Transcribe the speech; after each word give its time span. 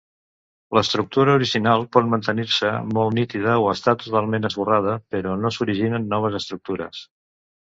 L'estructura 0.75 1.35
original 1.39 1.85
pot 1.97 2.07
mantenir-se 2.13 2.71
molt 2.99 3.15
nítida 3.19 3.59
o 3.67 3.67
estar 3.75 3.95
totalment 4.05 4.49
esborrada, 4.51 4.97
però 5.17 5.37
no 5.43 5.53
s'originen 5.59 6.09
noves 6.17 6.41
estructures. 6.41 7.05